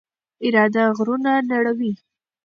[0.45, 1.93] اراده غرونه نړوي.